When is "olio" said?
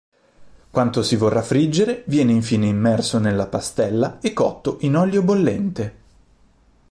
4.95-5.21